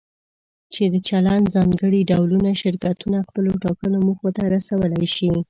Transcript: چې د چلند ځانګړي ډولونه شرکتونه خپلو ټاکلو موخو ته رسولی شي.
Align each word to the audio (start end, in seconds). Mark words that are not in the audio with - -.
چې 0.73 0.83
د 0.93 0.95
چلند 1.09 1.45
ځانګړي 1.55 2.01
ډولونه 2.09 2.49
شرکتونه 2.61 3.17
خپلو 3.27 3.51
ټاکلو 3.63 3.97
موخو 4.07 4.27
ته 4.37 4.43
رسولی 4.55 5.05
شي. 5.15 5.31